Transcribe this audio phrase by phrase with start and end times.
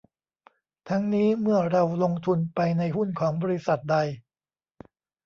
[0.89, 3.97] ทั้งนี้ เมื่อเราลงทุนไปในหุ้นของบริษัทใด